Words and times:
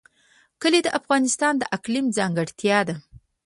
کلي 0.61 0.79
د 0.83 0.87
افغانستان 0.99 1.53
د 1.57 1.63
اقلیم 1.77 2.05
ځانګړتیا 2.17 2.79
ده. 2.87 2.95